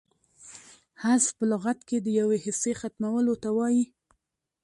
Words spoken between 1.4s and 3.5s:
لغت کښي د یوې حصې ختمولو ته